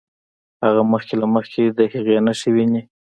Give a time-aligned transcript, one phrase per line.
[0.65, 2.81] هغه مخکې له مخکې د هغې نښې ويني.